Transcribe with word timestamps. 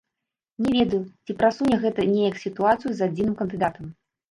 Не 0.67 0.71
ведаю, 0.77 1.01
ці 1.25 1.35
прасуне 1.43 1.79
гэта 1.85 2.07
неяк 2.15 2.41
сітуацыю 2.47 2.91
з 2.97 3.09
адзіным 3.11 3.39
кандыдатам. 3.45 3.97